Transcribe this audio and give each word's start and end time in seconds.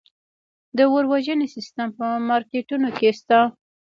د 0.77 0.79
اور 0.91 1.03
وژنې 1.11 1.47
سیستم 1.55 1.87
په 1.97 2.07
مارکیټونو 2.29 2.89
کې 2.97 3.09
شته؟ 3.17 3.39